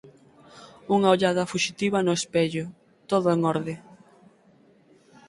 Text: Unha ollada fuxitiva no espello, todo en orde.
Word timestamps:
Unha 0.95 1.11
ollada 1.15 1.49
fuxitiva 1.51 2.05
no 2.05 2.13
espello, 2.19 2.65
todo 3.09 3.27
en 3.35 3.41
orde. 3.53 3.75